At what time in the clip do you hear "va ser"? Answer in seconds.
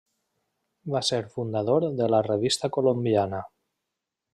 0.93-1.19